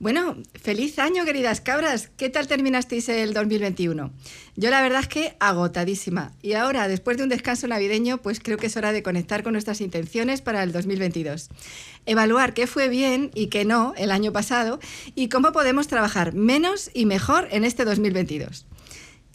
[0.00, 2.08] Bueno, feliz año, queridas cabras.
[2.16, 4.12] ¿Qué tal terminasteis el 2021?
[4.54, 6.30] Yo la verdad es que agotadísima.
[6.40, 9.54] Y ahora, después de un descanso navideño, pues creo que es hora de conectar con
[9.54, 11.48] nuestras intenciones para el 2022.
[12.06, 14.78] Evaluar qué fue bien y qué no el año pasado
[15.16, 18.66] y cómo podemos trabajar menos y mejor en este 2022.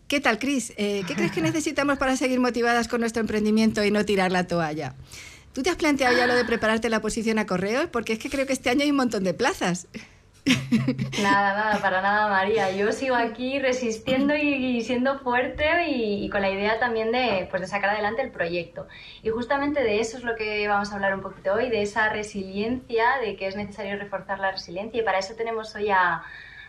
[0.07, 0.71] ¿Qué tal, Cris?
[0.77, 4.47] Eh, ¿Qué crees que necesitamos para seguir motivadas con nuestro emprendimiento y no tirar la
[4.47, 4.95] toalla?
[5.51, 7.89] ¿Tú te has planteado ya lo de prepararte la posición a correos?
[7.91, 9.87] Porque es que creo que este año hay un montón de plazas.
[11.21, 12.71] Nada, nada, para nada, María.
[12.71, 17.91] Yo sigo aquí resistiendo y, siendo fuerte y, con la idea también de, pues, sacar
[17.91, 18.87] adelante el proyecto.
[19.21, 22.09] Y justamente de eso es lo que vamos a hablar un poquito hoy, de esa
[22.09, 25.01] resiliencia, de que es necesario reforzar la resiliencia.
[25.01, 26.23] Y para eso tenemos hoy a,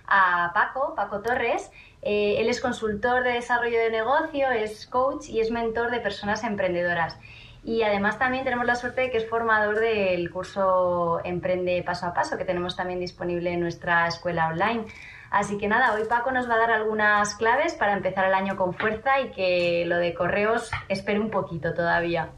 [0.07, 1.71] a Paco, Paco Torres.
[2.03, 6.45] Eh, él es consultor de desarrollo de negocio, es coach y es mentor de personas
[6.45, 7.17] emprendedoras.
[7.65, 12.13] Y además también tenemos la suerte de que es formador del curso Emprende Paso a
[12.13, 14.85] Paso, que tenemos también disponible en nuestra escuela online.
[15.31, 18.57] Así que nada, hoy Paco nos va a dar algunas claves para empezar el año
[18.57, 22.29] con fuerza y que lo de correos espere un poquito todavía.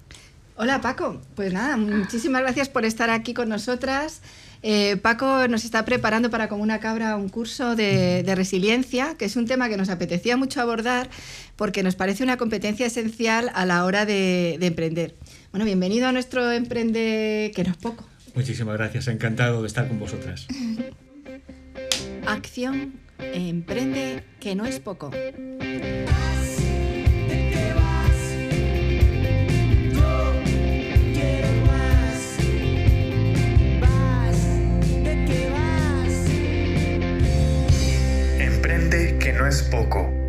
[0.57, 4.23] Hola Paco, pues nada, muchísimas gracias por estar aquí con nosotras.
[4.63, 9.37] Eh, Paco nos está preparando para como una cabra un curso de, resiliencia, que es
[9.37, 11.11] un tema que nos apetecía mucho abordar
[11.57, 15.15] porque nos parece una competencia esencial a la hora de, de emprender.
[15.57, 18.07] Bueno, bienvenido a nuestro Emprende, que no es poco.
[18.35, 20.47] Muchísimas gracias, encantado de estar con vosotras.
[22.27, 25.11] Acción, emprende, que no es poco.
[39.47, 40.26] es poco.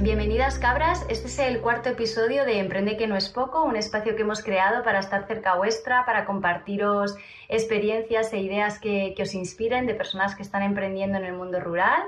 [0.00, 4.14] Bienvenidas cabras, este es el cuarto episodio de Emprende que no es poco, un espacio
[4.14, 7.16] que hemos creado para estar cerca vuestra, para compartiros
[7.48, 12.00] experiencias e ideas que, os inspiren de personas que están emprendiendo en el mundo rural.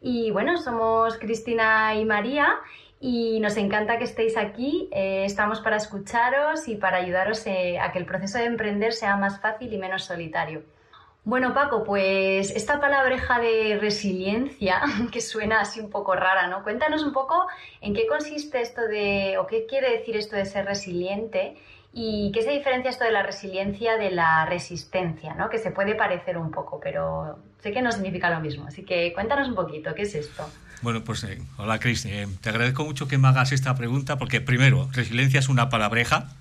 [0.00, 2.48] Y bueno, somos Cristina y María
[2.98, 4.88] y nos encanta que estéis aquí.
[4.90, 9.16] Eh, estamos para escucharos y para ayudaros eh, a que el proceso de emprender sea
[9.16, 10.62] más fácil y menos solitario.
[11.24, 16.62] Bueno, Paco, pues esta palabreja de resiliencia, que suena así un poco rara, ¿no?
[16.62, 17.46] Cuéntanos un poco
[17.80, 21.56] en qué consiste esto de, o qué quiere decir esto de ser resiliente
[21.94, 25.48] y qué se diferencia esto de la resiliencia de la resistencia, ¿no?
[25.48, 28.66] Que se puede parecer un poco, pero sé que no significa lo mismo.
[28.66, 30.46] Así que cuéntanos un poquito, ¿qué es esto?
[30.82, 34.42] Bueno, pues eh, hola Cris, eh, te agradezco mucho que me hagas esta pregunta porque
[34.42, 36.36] primero, resiliencia es una palabreja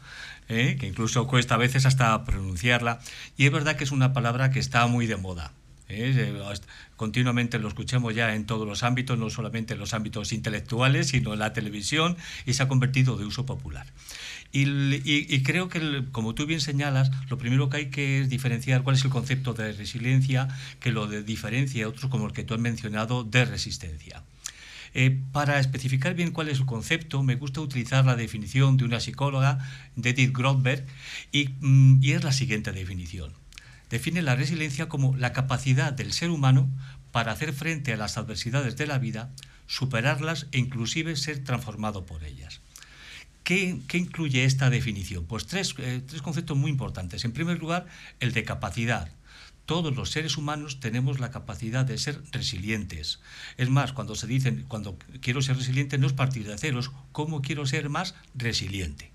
[0.50, 0.78] ¿eh?
[0.80, 3.00] que incluso cuesta a veces hasta pronunciarla,
[3.38, 5.52] y es verdad que es una palabra que está muy de moda.
[5.90, 6.34] ¿eh?
[6.96, 11.34] Continuamente lo escuchamos ya en todos los ámbitos, no solamente en los ámbitos intelectuales, sino
[11.34, 13.88] en la televisión, y se ha convertido de uso popular.
[14.56, 18.96] Y, creo que, como tú bien señalas, lo primero que hay que es diferenciar cuál
[18.96, 20.48] es el concepto de resiliencia,
[20.80, 24.22] que lo de diferencia otros como el que tú has mencionado de resistencia.
[24.96, 29.00] Eh, para especificar bien cuál es el concepto, me gusta utilizar la definición de una
[29.00, 29.60] psicóloga,
[30.02, 30.86] Edith Grotberg,
[31.62, 33.34] mm, y, es la siguiente definición.
[33.90, 36.70] Define la resiliencia como la capacidad del ser humano
[37.12, 39.32] para hacer frente a las adversidades de la vida,
[39.68, 42.62] superarlas e inclusive ser transformado por ellas.
[43.44, 45.26] ¿Qué, incluye esta definición?
[45.26, 47.26] Pues eh, tres conceptos muy importantes.
[47.26, 47.88] En primer lugar,
[48.20, 49.10] el de capacidad
[49.66, 53.20] todos los seres humanos tenemos la capacidad de ser resilientes.
[53.58, 57.42] Es más, cuando se dicen, cuando quiero ser resiliente, no es partir de ceros, ¿cómo
[57.42, 59.12] quiero ser más resiliente?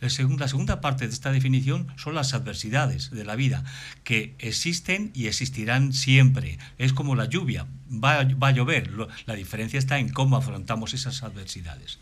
[0.00, 3.64] La segunda parte de esta definición son las adversidades de la vida,
[4.02, 6.58] que existen y existirán siempre.
[6.78, 8.90] Es como la lluvia, va a llover.
[9.26, 12.00] La diferencia está en cómo afrontamos esas adversidades.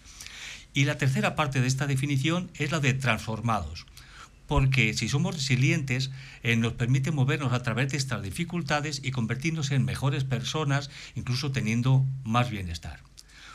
[0.75, 3.87] Y la tercera parte de esta definición es la de transformados
[4.53, 6.11] porque si somos resilientes
[6.43, 11.53] eh, nos permite movernos a través de estas dificultades y convertirnos en mejores personas, incluso
[11.53, 13.01] teniendo más bienestar.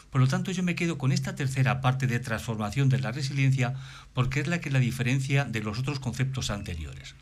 [0.09, 3.75] Por lo tanto, yo me quedo con esta tercera parte de transformación de la resiliencia
[4.16, 7.14] porque es la que la diferencia de los otros conceptos anteriores.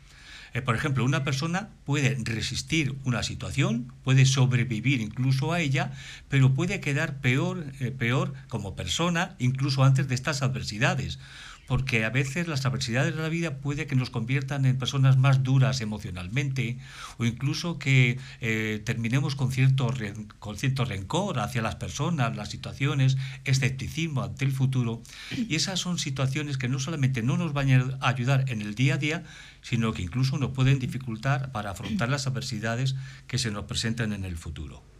[0.54, 5.92] Eh, por ejemplo, una persona puede resistir una situación, puede sobrevivir incluso a ella,
[6.30, 11.18] pero puede quedar peor, eh, peor como persona incluso antes de estas adversidades
[11.66, 15.42] porque a veces las adversidades de la vida puede que nos conviertan en personas más
[15.42, 16.78] duras emocionalmente
[17.18, 19.92] o incluso que eh, terminemos con cierto,
[20.38, 25.02] con cierto rencor hacia las personas, las situaciones, escepticismo ante el futuro.
[25.36, 28.94] Y esas son situaciones que no solamente no nos van a ayudar en el día
[28.94, 29.24] a día,
[29.62, 32.94] sino que incluso nos pueden dificultar para afrontar las adversidades
[33.26, 34.95] que se nos presentan en el futuro.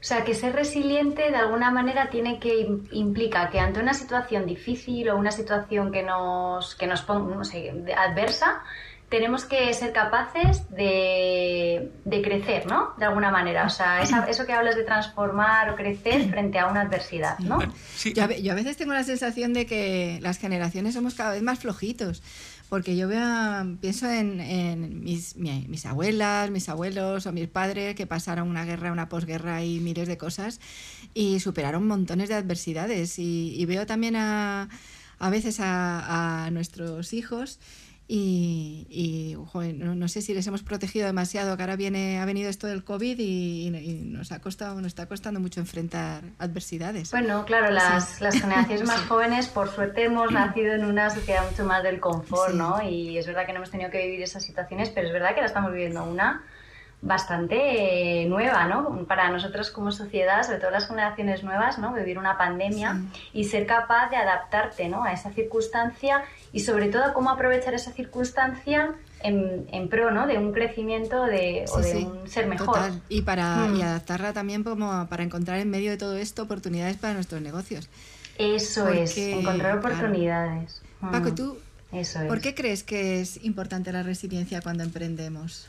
[0.00, 4.46] O sea, que ser resiliente de alguna manera tiene que implica que ante una situación
[4.46, 8.62] difícil o una situación que nos, que nos ponga, no sé, adversa,
[9.10, 11.90] tenemos que ser capaces de,
[12.22, 12.94] crecer, ¿no?
[12.96, 13.66] De alguna manera.
[13.66, 17.58] O sea, eso que hablas de transformar o crecer frente a una adversidad, ¿no?
[18.04, 22.22] Yo, a veces tengo la sensación de que las generaciones somos cada vez más flojitos.
[22.70, 23.22] Porque yo veo,
[23.80, 29.08] pienso en, mis, mis, abuelas, mis abuelos o mis padres que pasaron una guerra, una
[29.08, 30.60] posguerra y miles de cosas
[31.12, 33.18] y superaron montones de adversidades.
[33.18, 34.68] Y, veo también a,
[35.18, 37.58] a veces a, a nuestros hijos
[38.12, 39.36] y,
[39.76, 43.16] no, sé si les hemos protegido demasiado, que ahora viene, ha venido esto del COVID
[43.20, 43.70] y,
[44.04, 47.12] nos ha costado, nos está costando mucho enfrentar adversidades.
[47.12, 51.64] Bueno, claro, las, las generaciones más jóvenes, por suerte, hemos nacido en una sociedad mucho
[51.64, 52.82] más del confort, ¿no?
[52.82, 55.40] Y es verdad que no hemos tenido que vivir esas situaciones, pero es verdad que
[55.40, 56.42] la estamos viviendo una
[57.02, 59.04] bastante nueva, ¿no?
[59.06, 61.94] Para nosotros como sociedad, sobre todo las generaciones nuevas, ¿no?
[61.94, 63.00] Vivir una pandemia
[63.32, 65.02] y ser capaz de adaptarte, ¿no?
[65.04, 70.26] A esa circunstancia y sobre todo cómo aprovechar esa circunstancia en, en pro, ¿no?
[70.26, 72.78] De un crecimiento de, o de un ser mejor.
[73.08, 73.82] Y para y mm.
[73.82, 77.88] adaptarla también como para encontrar en medio de todo esto oportunidades para nuestros negocios.
[78.36, 80.82] Eso es, encontrar oportunidades.
[81.00, 81.34] Paco, mm.
[81.34, 81.58] tú,
[82.28, 85.66] ¿por qué crees que es importante la resiliencia cuando emprendemos?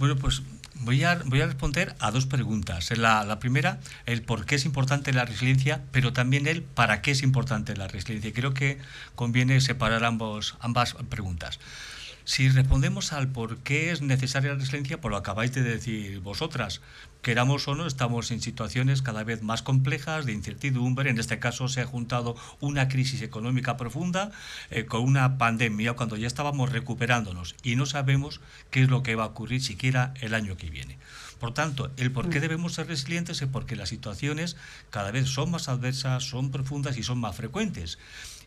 [0.00, 0.40] Bueno, pues
[0.76, 2.90] voy a, voy a responder a dos preguntas.
[2.96, 7.10] La, la, primera, el por qué es importante la resiliencia, pero también el para qué
[7.10, 8.32] es importante la resiliencia.
[8.32, 8.78] Creo que
[9.14, 11.60] conviene separar ambos, ambas preguntas.
[12.24, 16.80] Si respondemos al por qué es necesaria la resiliencia, pues lo acabáis de decir vosotras.
[17.22, 21.10] Queramos o no, estamos en situaciones cada vez más complejas, de incertidumbre.
[21.10, 24.30] En este caso se ha juntado una crisis económica profunda
[24.70, 28.40] eh, con una pandemia cuando ya estábamos recuperándonos y no sabemos
[28.70, 30.98] qué es lo que va a ocurrir siquiera el año que viene.
[31.40, 32.42] Por tanto, el por qué mm.
[32.42, 34.56] debemos ser resilientes es porque las situaciones
[34.90, 37.98] cada vez son más adversas, son profundas y son más frecuentes.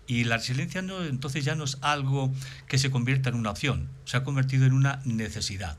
[0.08, 2.32] Y la resiliencia no, entonces ya no es algo
[2.68, 5.78] que se convierta en una opción, se ha convertido en una necesidad.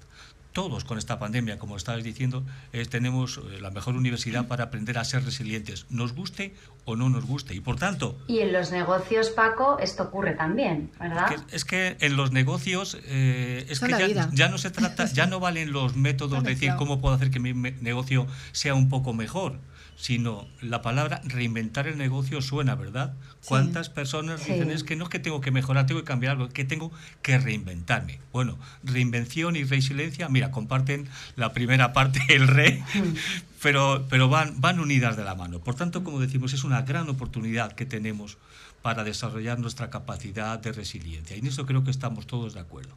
[0.53, 2.45] Todos con esta pandemia, como estabas diciendo,
[2.89, 6.55] tenemos eh, la mejor universidad para aprender a ser resilientes, nos guste
[6.85, 7.57] o no nos guste.
[7.57, 8.17] Y por tanto...
[8.29, 11.35] Y en los negocios, Paco, esto ocurre también, ¿verdad?
[11.51, 15.41] Es que, en los negocios eh, es que ya, ya, no se trata, ya no
[15.41, 19.59] valen los métodos de decir cómo puedo hacer que mi negocio sea un poco mejor
[19.97, 23.15] sino la palabra reinventar el negocio suena, ¿verdad?
[23.47, 26.49] ¿Cuántas personas dicen es que no es que tengo que mejorar, tengo que cambiar algo,
[26.49, 26.91] que tengo
[27.23, 28.21] que reinventarme?
[28.33, 32.83] Bueno, reinvención y resiliencia, mira, comparten la primera parte, el re,
[33.63, 35.61] pero, pero van, van unidas de la mano.
[35.61, 38.39] Por tanto, como decimos, es una gran oportunidad que tenemos
[38.83, 41.37] para desarrollar nuestra capacidad de resiliencia.
[41.37, 42.95] Y en eso creo que estamos todos de acuerdo.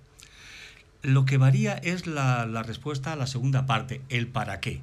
[1.01, 4.81] Lo que varía es la, la respuesta a la segunda parte, el para qué.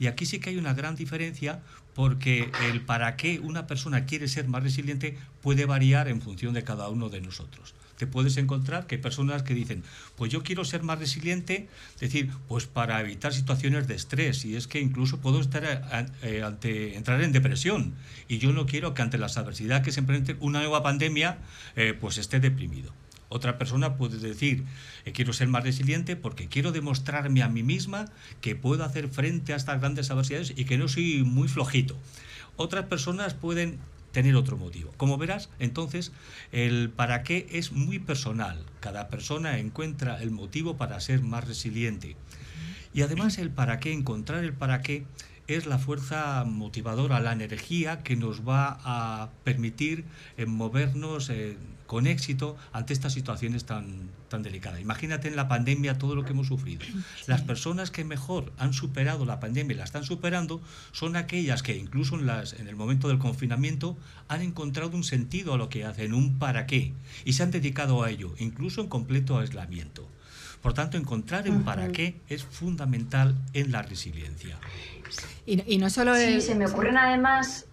[0.00, 1.60] Y aquí sí que hay una gran diferencia
[1.94, 6.64] porque el para qué una persona quiere ser más resiliente puede variar en función de
[6.64, 7.74] cada uno de nosotros.
[7.98, 9.84] Te puedes encontrar que hay personas que dicen,
[10.16, 11.68] pues yo quiero ser más resiliente,
[12.00, 15.62] decir, pues para evitar situaciones de estrés, y es que incluso puedo estar
[16.22, 17.92] eh, ante, entrar en depresión,
[18.26, 21.36] y yo no quiero que ante las adversidades que se enfrente una nueva pandemia,
[21.76, 22.90] eh, pues esté deprimido.
[23.30, 24.64] Otra persona puede decir,
[25.04, 28.06] eh, quiero ser más resiliente porque quiero demostrarme a mí misma
[28.40, 31.96] que puedo hacer frente a estas grandes adversidades y que no soy muy flojito.
[32.56, 33.78] Otras personas pueden
[34.10, 34.92] tener otro motivo.
[34.96, 36.12] Como verás, entonces,
[36.50, 38.66] el para qué es muy personal.
[38.80, 42.16] Cada persona encuentra el motivo para ser más resiliente.
[42.92, 45.04] Y además el para qué, encontrar el para qué,
[45.46, 50.04] es la fuerza motivadora, la energía que nos va a permitir
[50.36, 51.56] eh, movernos eh,
[51.90, 54.80] con éxito ante estas situaciones tan, tan delicadas.
[54.80, 56.82] Imagínate en la pandemia todo lo que hemos sufrido.
[57.26, 61.76] Las personas que mejor han superado la pandemia y la están superando son aquellas que
[61.76, 65.84] incluso en, las, en el momento del confinamiento han encontrado un sentido a lo que
[65.84, 66.92] hacen, un para qué,
[67.24, 70.08] y se han dedicado a ello, incluso en completo aislamiento.
[70.62, 74.60] Por tanto, encontrar el para qué es fundamental en la resiliencia.
[75.44, 77.66] Y, no solo sí, se me ocurren además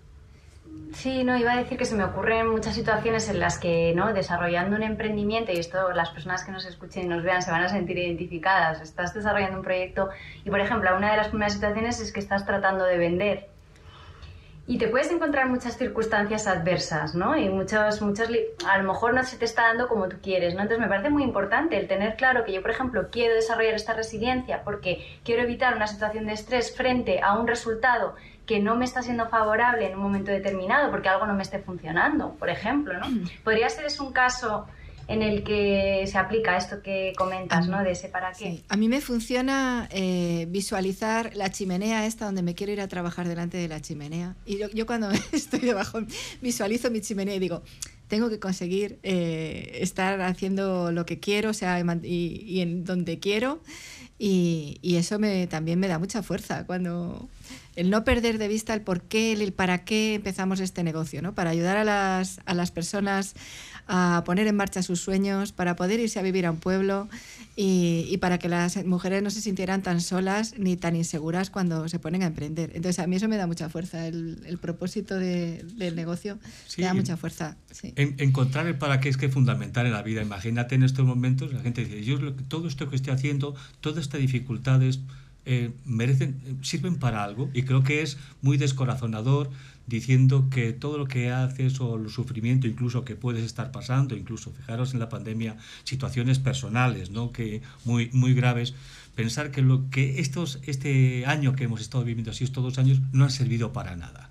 [0.94, 4.14] Sí, no, iba a decir que se me ocurren muchas situaciones en las que, ¿no?
[4.14, 7.64] Desarrollando un emprendimiento, y esto las personas que nos escuchen y nos vean se van
[7.64, 10.10] a sentir identificadas, estás desarrollando un proyecto
[10.44, 13.50] y, por ejemplo, una de las primeras situaciones es que estás tratando de vender
[14.70, 17.38] y te puedes encontrar muchas circunstancias adversas, ¿no?
[17.38, 18.28] Y muchos, muchos,
[18.68, 20.62] a lo mejor no se te está dando como tú quieres, ¿no?
[20.62, 23.94] Entonces me parece muy importante el tener claro que yo, por ejemplo, quiero desarrollar esta
[23.94, 28.16] resiliencia porque quiero evitar una situación de estrés frente a un resultado
[28.48, 31.60] que no me está siendo favorable en un momento determinado porque algo no me esté
[31.60, 33.08] funcionando, por ejemplo, ¿no?
[33.08, 33.30] Mm.
[33.44, 34.66] Podría ser es un caso
[35.08, 37.84] en el que se aplica esto que comentas, ¿no?
[37.84, 38.64] De ese para qué.
[38.68, 43.28] A mí me funciona eh, visualizar la chimenea esta donde me quiero ir a trabajar
[43.28, 44.36] delante de la chimenea.
[44.46, 46.00] Y yo, yo cuando estoy debajo
[46.42, 47.64] visualizo mi chimenea y digo,
[48.08, 53.20] tengo que conseguir eh, estar haciendo lo que quiero, o sea, y, y en donde
[53.20, 53.62] quiero.
[54.20, 57.30] Y, y, eso me, también me da mucha fuerza cuando
[57.76, 61.34] el no perder de vista el por qué, el para qué empezamos este negocio, ¿no?
[61.36, 63.36] Para ayudar a las, a las personas
[63.88, 67.08] a poner en marcha sus sueños, para poder irse a vivir a un pueblo
[67.56, 71.98] y, para que las mujeres no se sintieran tan solas ni tan inseguras cuando se
[71.98, 72.72] ponen a emprender.
[72.76, 76.38] Entonces, a mí eso me da mucha fuerza, el, propósito del negocio
[76.78, 77.58] me da mucha fuerza.
[77.96, 80.22] encontrar el para qué es que es fundamental en la vida.
[80.22, 84.20] Imagínate en estos momentos, la gente dice, yo todo esto que estoy haciendo, todas estas
[84.20, 85.00] dificultades,
[85.50, 89.50] eh, merecen, sirven para algo y creo que es muy descorazonador
[89.88, 94.52] diciendo que todo lo que haces o el sufrimiento incluso que puedes estar pasando, incluso
[94.52, 97.32] fijaros en la pandemia, situaciones personales, ¿no?
[97.32, 98.74] que muy, muy graves,
[99.16, 103.00] pensar que lo que estos, este año que hemos estado viviendo así, estos dos años,
[103.14, 104.30] no han servido para nada.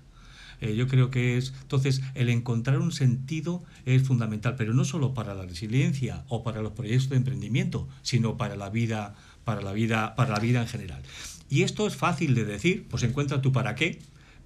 [0.61, 5.13] Eh, yo creo que es, entonces, el encontrar un sentido es fundamental, pero no solo
[5.13, 9.73] para la resiliencia o para los proyectos de emprendimiento, sino para la vida, para la
[9.73, 11.03] vida, para la vida en general.
[11.49, 13.99] Y esto es fácil de decir, pues encuentra tu para qué,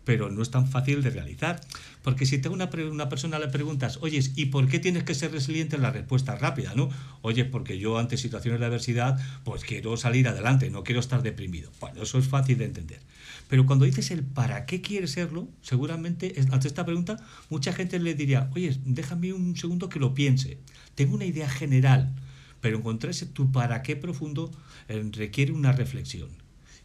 [0.03, 1.62] pero no es tan fácil de realizar.
[2.01, 5.31] Porque si te una, una persona le preguntas, oye, ¿y por qué tienes que ser
[5.31, 5.77] resiliente?
[5.77, 6.89] La respuesta es rápida, ¿no?
[7.22, 11.72] Oye, porque yo ante situaciones de adversidad, pues quiero salir adelante, no quiero estar deprimido.
[11.79, 13.00] Bueno, eso es fácil de entender.
[13.48, 17.17] Pero cuando dices el para qué quieres serlo, seguramente ante esta pregunta
[17.50, 20.58] mucha gente le diría, oye, déjame un segundo que lo piense.
[20.96, 22.13] Tengo una idea general,
[22.62, 24.51] pero encontrarse tu para qué profundo
[24.88, 26.40] eh, requiere una reflexión.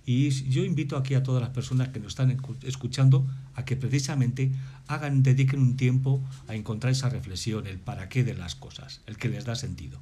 [0.07, 4.53] Y yo invito aquí a todas las personas que nos están escuchando a que precisamente
[4.87, 9.17] hagan, dediquen un tiempo a encontrar esa reflexión, el para qué de las cosas, el
[9.17, 9.99] que les da sentido.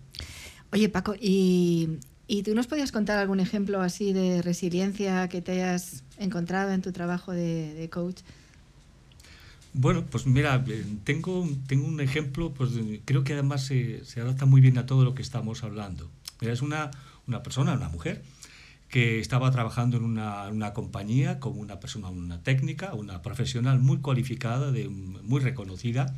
[0.72, 5.52] Oye, Paco, ¿y, y tú nos podías contar algún ejemplo así de resiliencia que te
[5.52, 8.20] hayas encontrado en tu trabajo de, coach?
[9.72, 12.70] Bueno, pues mira, eh, tengo, tengo un ejemplo, pues
[13.06, 16.10] creo que además se, se adapta muy bien a todo lo que estamos hablando.
[16.40, 16.90] es una,
[17.26, 18.22] una persona, una mujer,
[18.94, 23.98] que estaba trabajando en una, una, compañía como una persona, una técnica, una profesional muy
[23.98, 26.14] cualificada, de, muy reconocida.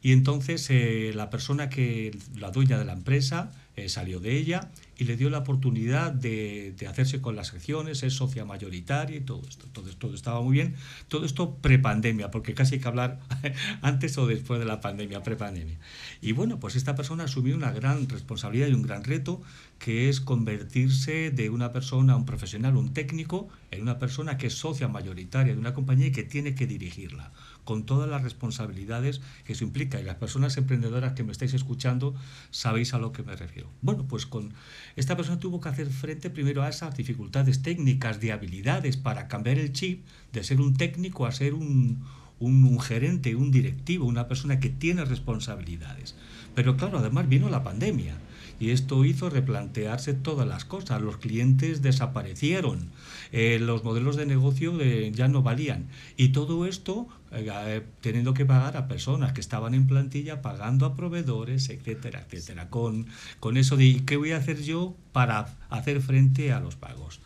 [0.00, 4.70] Y entonces eh, la persona que, la dueña de la empresa, eh, salió de ella
[4.98, 9.20] y le dio la oportunidad de, de, hacerse con las acciones, es socia mayoritaria y
[9.20, 9.66] todo esto.
[9.72, 10.74] Todo esto estaba muy bien.
[11.08, 13.18] Todo esto prepandemia, porque casi hay que hablar
[13.82, 15.78] antes o después de la pandemia, prepandemia.
[16.20, 19.40] Y bueno, pues esta persona asumió una gran responsabilidad y un gran reto,
[19.78, 24.54] que es convertirse de una persona, un profesional, un técnico, en una persona que es
[24.54, 27.32] socia mayoritaria de una compañía y que tiene que dirigirla
[27.64, 30.00] con todas las responsabilidades que eso implica.
[30.00, 32.14] Y las personas emprendedoras que me estáis escuchando
[32.50, 33.61] sabéis a lo que me refiero.
[33.80, 34.52] Bueno, pues con
[34.96, 39.58] esta persona tuvo que hacer frente primero a esas dificultades técnicas, de habilidades para cambiar
[39.58, 42.04] el chip de ser un técnico a ser un,
[42.40, 46.16] un, gerente, un directivo, una persona que tiene responsabilidades.
[46.54, 48.16] Pero claro, además vino la pandemia
[48.58, 51.00] y esto hizo replantearse todas las cosas.
[51.00, 52.90] Los clientes desaparecieron,
[53.30, 58.44] eh, los modelos de negocio eh, ya no valían y todo esto eh, teniendo que
[58.44, 62.68] pagar a personas que estaban en plantilla, pagando a proveedores, etcétera, etcétera.
[62.68, 63.06] Con,
[63.40, 67.20] con eso de qué voy a hacer yo para hacer frente a los pagos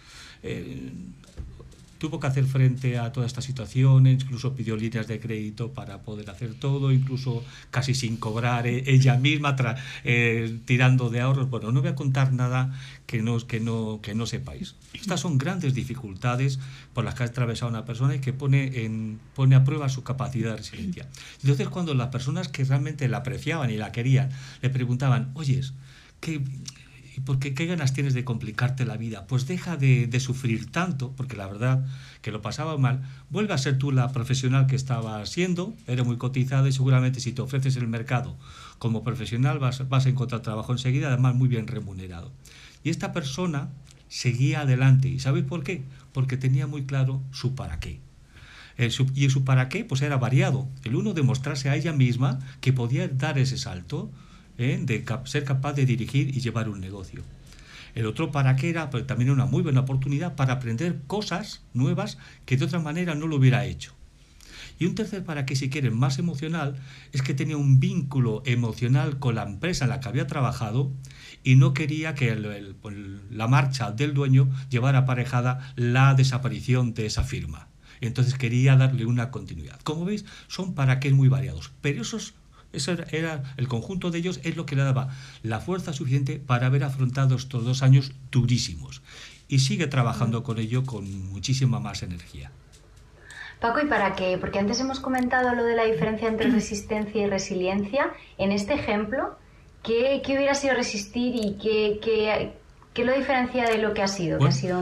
[1.99, 6.31] tuvo que hacer frente a toda esta situación, incluso pidió líneas de crédito para poder
[6.31, 9.57] hacer todo, incluso casi sin cobrar eh, ella misma,
[10.05, 11.51] eh, tirando de ahorros.
[11.51, 14.75] Bueno, no voy a contar nada que no, que, no, que no sepáis.
[14.93, 16.59] Estas son grandes dificultades
[16.93, 20.51] por las que ha atravesado una persona y que pone, pone a prueba su capacidad
[20.51, 21.09] de resiliencia.
[21.41, 24.31] Entonces, cuando las personas que realmente la apreciaban y la querían
[24.63, 25.75] le preguntaban, oyes,
[26.21, 26.43] ¿qué,
[27.17, 29.27] ¿Y por qué, qué ganas tienes de complicarte la vida?
[29.27, 31.87] Pues deja de, de, sufrir tanto, porque la verdad
[32.21, 33.03] que lo pasaba mal.
[33.31, 37.33] Vuelve a ser tú la profesional que estaba siendo, eres muy cotizada y seguramente si
[37.33, 38.37] te ofreces el mercado
[38.79, 42.33] como profesional vas, vas a encontrar trabajo enseguida, además muy bien remunerado.
[42.85, 43.71] Y esta persona
[44.09, 45.09] seguía adelante.
[45.09, 45.83] ¿Y sabéis por qué?
[46.13, 48.01] Porque tenía muy claro su para qué.
[48.91, 50.69] Su, y su para qué pues era variado.
[50.85, 54.11] El uno demostrarse a ella misma que podía dar ese salto,
[54.59, 54.79] ¿eh?
[54.81, 57.23] de ser capaz de dirigir y llevar un negocio.
[57.95, 62.19] El otro para qué era pues, también una muy buena oportunidad para aprender cosas nuevas
[62.45, 63.95] que de otra manera no lo hubiera hecho.
[64.79, 66.77] Y un tercer para qué, si quieren, más emocional,
[67.13, 70.93] es que tenía un vínculo emocional con la empresa en la que había trabajado
[71.43, 72.77] y no quería que el,
[73.31, 77.69] la marcha del dueño llevara aparejada la desaparición de esa firma.
[78.03, 79.81] Entonces quería darle una continuidad.
[79.81, 82.35] Como veis, son para qué muy variados, pero esos
[82.77, 85.09] eso era, el conjunto de ellos es lo que le daba
[85.43, 89.03] la fuerza suficiente para haber afrontado estos dos años durísimos.
[89.49, 92.51] Y sigue trabajando con ello con muchísima más energía.
[93.61, 94.37] Paco, ¿y para qué?
[94.39, 98.13] Porque antes hemos comentado lo de la diferencia entre resistencia y resiliencia.
[98.39, 99.39] En este ejemplo,
[99.83, 104.39] ¿qué, hubiera sido resistir y qué, qué, lo diferencia de lo que ha sido?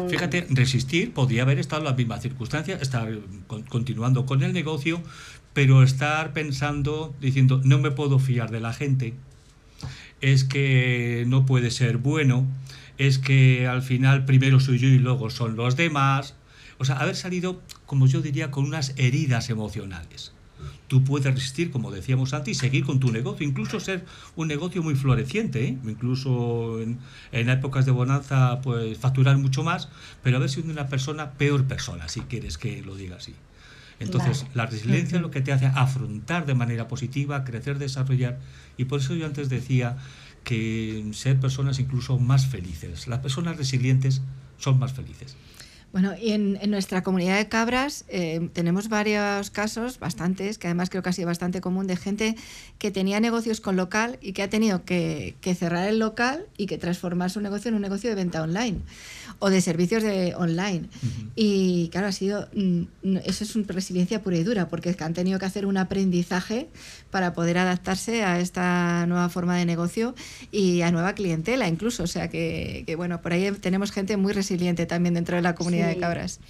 [0.08, 3.08] Fíjate, resistir podría haber estado en las mismas circunstancias, estar
[3.68, 5.00] continuando con el negocio,
[5.54, 9.14] pero estar pensando, diciendo, no me puedo fiar de la gente,
[10.20, 12.46] es que no puede ser bueno,
[12.98, 16.34] es que al final primero soy yo y luego son los demás.
[16.78, 20.32] O sea, haber salido, como yo diría, con unas heridas emocionales.
[20.88, 24.04] Tú puedes resistir, como decíamos antes, y seguir con tu negocio, incluso ser
[24.36, 25.78] un negocio muy floreciente, ¿eh?
[25.84, 26.98] incluso en,
[27.32, 29.88] épocas de bonanza, pues facturar mucho más,
[30.22, 33.34] pero haber sido una persona peor persona, si quieres que lo diga así.
[34.04, 38.38] Entonces, la resiliencia es lo que te hace afrontar de manera positiva, crecer, desarrollar,
[38.76, 39.96] y por eso yo antes decía
[40.44, 43.08] que ser personas incluso más felices.
[43.08, 44.22] Las personas resilientes
[44.58, 45.36] son más felices.
[45.94, 51.04] Bueno, y en, nuestra comunidad de cabras eh, tenemos varios casos, bastantes, que además creo
[51.04, 52.34] que ha sido bastante común, de gente
[52.78, 56.78] que tenía negocios con local y que ha tenido que, cerrar el local y que
[56.78, 58.80] transformar su negocio en un negocio de venta online
[59.38, 60.88] o de servicios de online.
[61.34, 65.38] Y claro, ha sido, mm, eso es una resiliencia pura y dura, porque han tenido
[65.38, 66.68] que hacer un aprendizaje
[67.10, 70.14] para poder adaptarse a esta nueva forma de negocio
[70.50, 72.02] y a nueva clientela incluso.
[72.02, 75.88] O sea que, bueno, por ahí tenemos gente muy resiliente también dentro de la comunidad
[75.88, 76.40] de cabras.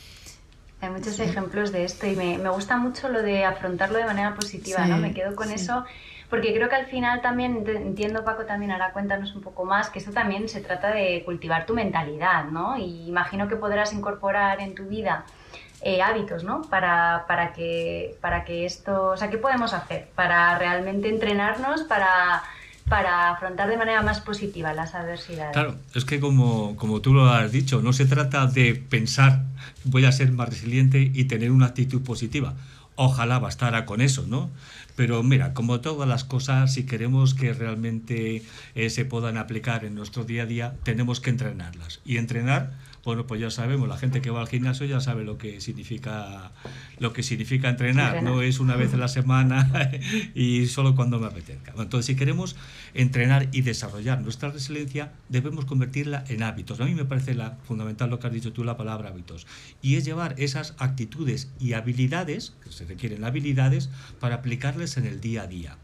[0.84, 4.84] Hay muchos ejemplos de esto y me, gusta mucho lo de afrontarlo de manera positiva,
[4.86, 4.98] ¿no?
[4.98, 5.84] Me quedo con eso
[6.30, 9.98] porque creo que al final también, entiendo Paco también ahora cuéntanos un poco más, que
[9.98, 12.76] esto también se trata de cultivar tu mentalidad, ¿no?
[12.76, 15.24] Y imagino que podrás incorporar en tu vida
[15.80, 16.62] eh, hábitos, ¿no?
[16.62, 22.42] Para, para, que, para que esto, o sea, ¿qué podemos hacer para realmente entrenarnos para
[22.88, 25.52] para afrontar de manera más positiva las adversidades.
[25.52, 29.42] Claro, es que como, como tú lo has dicho, no se trata de pensar
[29.84, 32.54] voy a ser más resiliente y tener una actitud positiva.
[32.96, 34.50] Ojalá bastara con eso, ¿no?
[34.96, 38.42] Pero mira, como todas las cosas, si queremos que realmente
[38.74, 42.00] eh, se puedan aplicar en nuestro día a día, tenemos que entrenarlas.
[42.04, 42.72] Y entrenar
[43.04, 46.52] bueno, pues ya sabemos, la gente que va al gimnasio ya sabe lo que significa
[46.98, 49.70] lo que significa entrenar, no es una vez a la semana
[50.34, 51.74] y solo cuando me apetezca.
[51.76, 52.56] Entonces, si queremos
[52.94, 56.80] entrenar y desarrollar nuestra resiliencia, debemos convertirla en hábitos.
[56.80, 59.46] A mí me parece la, fundamental lo que has dicho tú, la palabra hábitos,
[59.82, 63.90] y es llevar esas actitudes y habilidades, que se requieren habilidades,
[64.20, 65.78] para aplicarles en el día a día.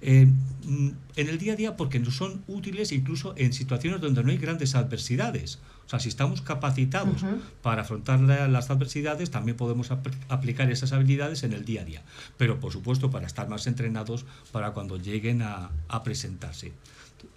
[0.00, 0.26] Eh,
[0.64, 4.30] mm, en el día a día porque nos son útiles incluso en situaciones donde no
[4.30, 5.58] hay grandes adversidades.
[5.88, 7.24] O sea, si estamos capacitados
[7.62, 9.90] para afrontar las adversidades, también podemos
[10.28, 12.02] aplicar esas habilidades en el día a día.
[12.36, 15.70] Pero, por supuesto, para estar más entrenados para cuando lleguen a,
[16.04, 16.72] presentarse.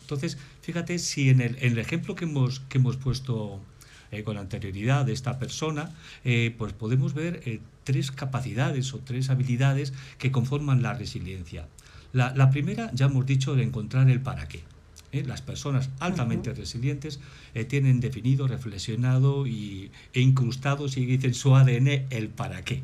[0.02, 3.62] Entonces, fíjate si en el, ejemplo que hemos, que hemos puesto
[4.12, 5.90] eh, con anterioridad de esta persona,
[6.26, 11.70] eh, pues podemos ver eh, tres capacidades o tres habilidades que conforman la resiliencia.
[12.12, 14.62] La, la, primera, ya hemos dicho, de encontrar el para qué.
[15.12, 15.24] ¿Eh?
[15.26, 17.20] Las personas altamente resilientes
[17.54, 22.84] eh, tienen definido, reflexionado y, e incrustado, si dicen su ADN, el para qué.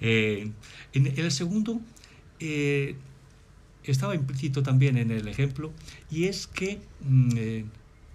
[0.00, 0.50] Eh,
[0.92, 1.80] en, el segundo,
[3.84, 5.72] estaba implícito también en el ejemplo,
[6.10, 7.60] y es que mm,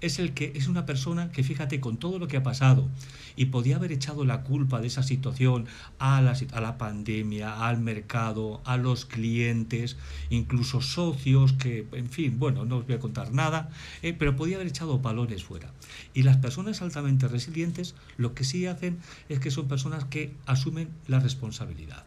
[0.01, 2.89] es el que es una persona que fíjate con todo lo que ha pasado
[3.35, 5.67] y podía haber echado la culpa de esa situación
[5.99, 9.97] a la, a la pandemia, al mercado, a los clientes,
[10.29, 13.69] incluso socios que, en fin, bueno, no os voy a contar nada,
[14.01, 15.71] eh, pero podía haber echado balones fuera.
[16.13, 20.89] Y las personas altamente resilientes lo que sí hacen es que son personas que asumen
[21.07, 22.03] la responsabilidad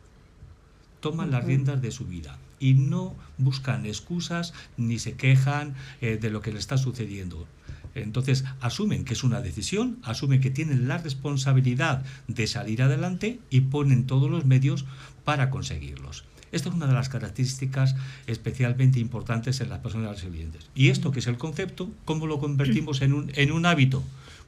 [1.01, 6.31] toman las riendas de su vida y no buscan excusas ni se quejan eh, de
[6.31, 7.47] lo que le está sucediendo.
[7.95, 13.63] Entonces asumen que es una decisión, asumen que tienen la responsabilidad de salir adelante y
[13.63, 14.85] ponen todos los medios
[15.25, 16.25] para conseguirlos.
[16.53, 17.97] Esta es una de las características
[18.29, 20.71] especialmente importantes en las personas resilientes.
[20.75, 24.05] Y esto que es el concepto, ¿cómo lo convertimos en un, en un hábito?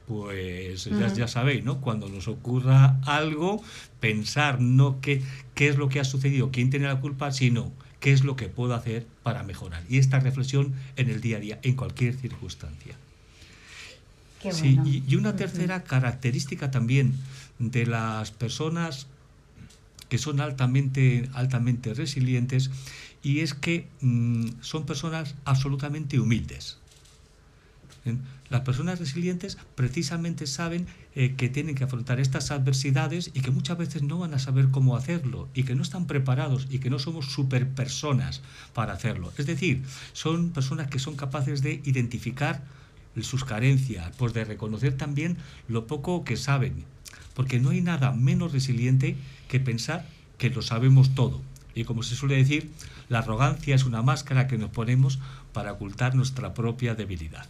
[0.07, 1.81] Pues ya, ya, sabéis, ¿no?
[1.81, 3.61] Cuando nos ocurra algo,
[3.99, 5.21] pensar no qué,
[5.53, 8.47] qué es lo que ha sucedido, quién tiene la culpa, sino qué es lo que
[8.47, 9.83] puedo hacer para mejorar.
[9.89, 12.95] Y esta reflexión en el día a día, en cualquier circunstancia.
[14.51, 17.13] Sí, y, una tercera característica también
[17.59, 19.07] de las personas
[20.09, 22.69] que son altamente, altamente resilientes
[23.23, 26.77] y es que mm, son personas absolutamente humildes.
[28.49, 33.77] Las personas resilientes precisamente saben eh, que tienen que afrontar estas adversidades y que muchas
[33.77, 36.99] veces no van a saber cómo hacerlo y que no están preparados y que no
[36.99, 38.41] somos superpersonas
[38.73, 39.33] para hacerlo.
[39.37, 42.63] Es decir, son personas que son capaces de identificar
[43.23, 46.83] sus carencias, pues de reconocer también lo poco que saben,
[47.33, 49.15] porque no hay nada menos resiliente
[49.47, 50.05] que pensar
[50.37, 51.41] que lo sabemos todo.
[51.75, 52.71] Y como se suele decir,
[53.09, 55.19] la arrogancia es una máscara que nos ponemos
[55.53, 57.45] para ocultar nuestra propia debilidad.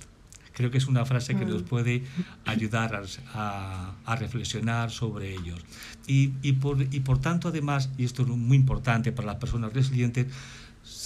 [0.54, 1.66] Creo que es una frase que nos mm.
[1.66, 2.04] puede
[2.46, 3.00] ayudar
[3.36, 5.60] a, reflexionar sobre ellos.
[6.08, 10.26] Y, por, y por tanto, además, y esto es muy importante para las personas resilientes,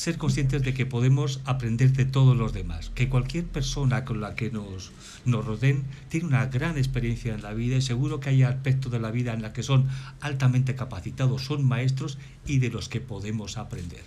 [0.01, 4.33] ser conscientes de que podemos aprender de todos los demás, que cualquier persona con la
[4.33, 4.91] que nos,
[5.25, 8.99] nos rodeen tiene una gran experiencia en la vida y seguro que hay aspectos de
[8.99, 9.87] la vida en los que son
[10.19, 14.01] altamente capacitados, son maestros y de los que podemos aprender.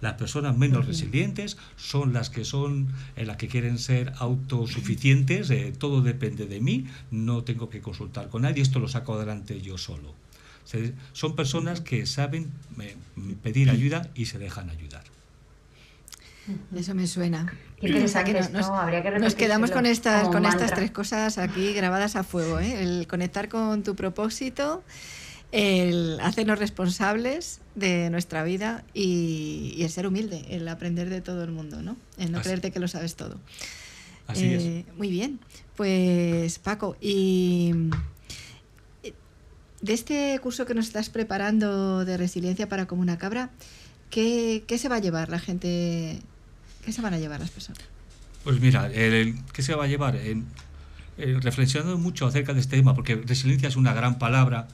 [0.00, 5.50] Las personas menos resilientes son las que son, en eh, las que quieren ser autosuficientes,
[5.50, 9.60] eh, todo depende de mí, no tengo que consultar con nadie, esto lo saco adelante
[9.60, 10.14] yo solo.
[11.12, 12.96] son personas que saben eh,
[13.42, 15.04] pedir ayuda y se dejan ayudar.
[16.74, 17.52] Eso me suena.
[19.18, 22.58] nos, quedamos con estas, con estas tres cosas aquí grabadas a fuego.
[22.58, 24.82] El conectar con tu propósito,
[25.52, 31.50] el hacernos responsables de nuestra vida y, el ser humilde, el aprender de todo el
[31.50, 31.96] mundo, ¿no?
[32.18, 33.40] El no creerte que lo sabes todo.
[34.26, 34.62] Así es.
[34.62, 35.38] Eh, muy bien.
[35.76, 37.72] Pues Paco, y
[39.02, 39.12] eh,
[39.80, 43.50] de este curso que nos estás preparando de resiliencia para como una cabra,
[44.10, 46.20] ¿qué, se va a llevar la gente?
[46.86, 47.82] ¿Qué se van a llevar las personas?
[48.44, 50.16] Pues mira, ¿qué se va a llevar?
[51.18, 54.68] reflexionando mucho acerca de este tema, porque resiliencia es una gran palabra,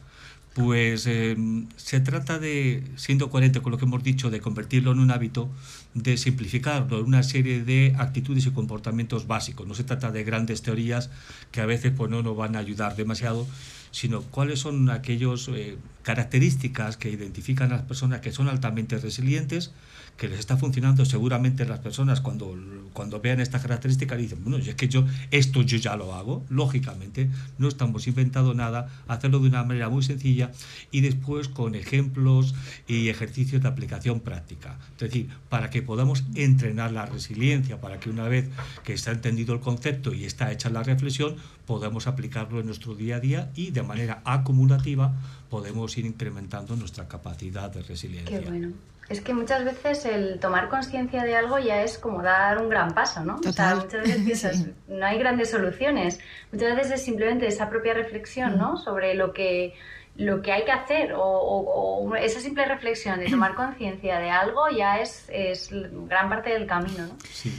[0.54, 4.98] pues em, se trata de, siendo coherente con lo que hemos dicho, de convertirlo en
[4.98, 5.48] un hábito,
[5.94, 9.66] de simplificarlo en una serie de actitudes y comportamientos básicos.
[9.66, 11.08] No se trata de grandes teorías
[11.50, 13.46] que a veces pues, no nos van a ayudar demasiado,
[13.92, 19.72] sino cuáles son aquellas eh, características que identifican a las personas que son altamente resilientes,
[20.16, 22.56] que les está funcionando, seguramente las personas cuando,
[22.92, 27.28] cuando vean estas características dicen, bueno, es que yo esto yo ya lo hago, lógicamente,
[27.58, 30.52] no estamos inventando nada, hacerlo de una manera muy sencilla
[30.90, 32.54] y después con ejemplos
[32.86, 34.78] y ejercicios de aplicación práctica.
[34.94, 38.48] Es decir, para que podamos entrenar la resiliencia, para que una vez
[38.84, 43.16] que está entendido el concepto y está hecha la reflexión, podamos aplicarlo en nuestro día
[43.16, 45.12] a día y de manera acumulativa
[45.50, 48.40] podemos ir incrementando nuestra capacidad de resiliencia.
[48.40, 48.72] Qué bueno.
[49.08, 52.94] Es que muchas veces el tomar conciencia de algo ya es como dar un gran
[52.94, 53.38] paso, ¿no?
[53.46, 56.18] O sea, muchas veces no hay grandes soluciones.
[56.50, 58.78] Muchas veces es simplemente esa propia reflexión, ¿no?
[58.78, 59.74] Sobre lo que,
[60.16, 65.00] lo que hay que hacer o, esa simple reflexión de tomar conciencia de algo ya
[65.00, 67.16] es, es gran parte del camino, ¿no?
[67.30, 67.52] Sí.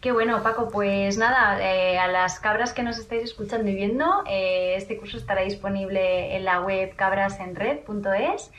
[0.00, 0.68] Qué bueno, Paco.
[0.68, 5.16] Pues nada, eh, a las cabras que nos estáis escuchando y viendo, eh, este curso
[5.16, 8.52] estará disponible en la web cabrasenred.es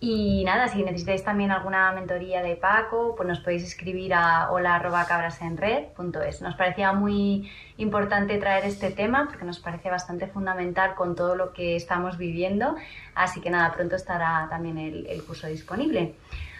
[0.00, 6.42] y nada, si necesitáis también alguna mentoría de Paco, pues nos podéis escribir a hola.cabrasenred.es.
[6.42, 11.54] Nos parecía muy importante traer este tema porque nos parece bastante fundamental con todo lo
[11.54, 12.76] que estamos viviendo.
[13.14, 16.16] Así que nada, pronto estará también el curso disponible.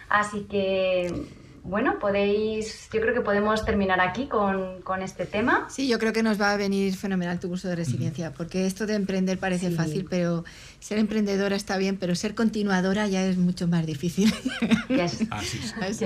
[0.09, 5.67] Así que bueno, podéis, yo creo que podemos terminar aquí con, este tema.
[5.69, 8.85] Sí, yo creo que nos va a venir fenomenal tu curso de resiliencia, porque esto
[8.85, 10.43] de emprender parece fácil, pero
[10.79, 14.33] ser emprendedora está bien, pero ser continuadora ya es mucho más difícil.
[14.89, 15.27] así,
[15.81, 16.03] es.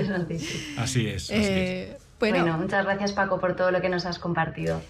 [0.78, 1.28] así es.
[1.30, 4.80] Eh, bueno, muchas gracias Paco por todo lo que nos has compartido.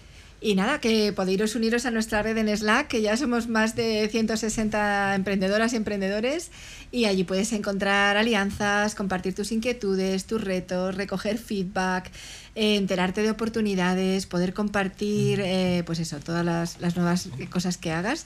[0.41, 4.07] Y nada, que podéis uniros a nuestra red en Slack, que ya somos más de
[4.09, 6.51] 160 emprendedoras y emprendedores,
[6.91, 12.09] y allí puedes encontrar alianzas, compartir tus inquietudes, tus retos, recoger feedback,
[12.55, 17.91] eh, enterarte de oportunidades, poder compartir, eh, pues eso, todas las, las nuevas cosas que
[17.91, 18.25] hagas.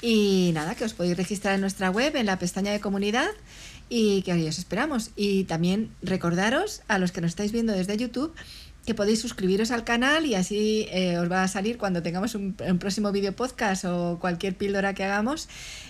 [0.00, 3.30] Y nada, que os podéis registrar en nuestra web, en la pestaña de comunidad,
[3.88, 5.10] y que os esperamos.
[5.16, 8.32] Y también recordaros a los que nos estáis viendo desde YouTube,
[8.86, 12.54] que podéis suscribiros al canal y así eh, os va a salir cuando tengamos un,
[12.54, 15.48] próximo vídeo podcast o cualquier píldora que hagamos.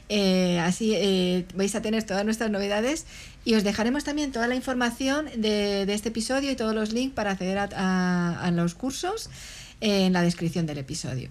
[0.08, 3.06] Eh, así eh, vais a tener todas nuestras novedades
[3.44, 7.32] y os dejaremos también toda la información de, este episodio y todos los links para
[7.32, 9.30] acceder a los cursos
[9.80, 11.30] en la descripción del episodio.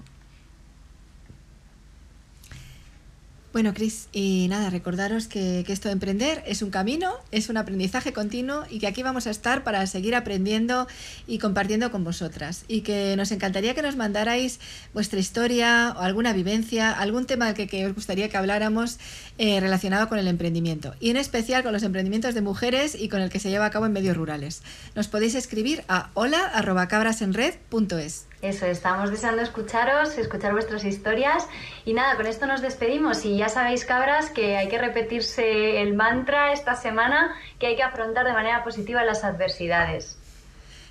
[3.54, 8.14] Bueno, Cris, y nada, recordaros que, esto de emprender es un camino, es un aprendizaje
[8.14, 10.88] continuo y que aquí vamos a estar para seguir aprendiendo
[11.28, 12.64] y compartiendo con vosotras.
[12.70, 14.62] Y que nos encantaría que nos mandarais
[14.94, 19.00] vuestra historia o alguna vivencia, algún tema que, que os gustaría que habláramos
[19.38, 20.96] eh, relacionado con el emprendimiento.
[21.02, 23.72] Y en especial con los emprendimientos de mujeres y con el que se lleva a
[23.72, 24.62] cabo en medios rurales.
[24.96, 28.31] Nos podéis escribir a hola.cabrasenred.es.
[28.42, 31.46] Eso, estamos deseando escucharos, escuchar vuestras historias.
[31.86, 33.24] Y nada, con esto nos despedimos.
[33.26, 37.84] Y ya sabéis, cabras, que hay que repetirse el mantra esta semana, que hay que
[37.84, 40.18] afrontar de manera positiva las adversidades.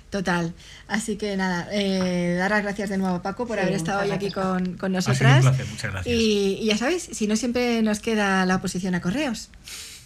[0.09, 0.53] Total.
[0.87, 4.01] Así que nada, eh, dar las gracias de nuevo a Paco por Sí, haber estado
[4.01, 5.41] hoy aquí con, con Ha sido un nosotras.
[5.41, 6.15] placer, muchas gracias.
[6.15, 9.49] Y, y ya sabéis, si no siempre nos queda la oposición a correos.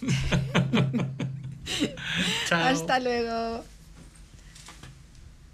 [2.48, 2.64] Chao.
[2.66, 3.64] Hasta luego.